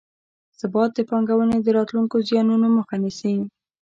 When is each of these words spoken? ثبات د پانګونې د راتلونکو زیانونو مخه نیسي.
ثبات 0.59 0.91
د 0.95 0.99
پانګونې 1.09 1.57
د 1.61 1.67
راتلونکو 1.77 2.15
زیانونو 2.27 2.67
مخه 2.77 2.95
نیسي. 3.03 3.33